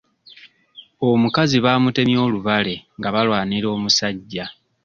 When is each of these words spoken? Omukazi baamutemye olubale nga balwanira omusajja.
Omukazi 1.09 1.57
baamutemye 1.65 2.17
olubale 2.25 2.75
nga 2.97 3.09
balwanira 3.15 3.67
omusajja. 3.75 4.45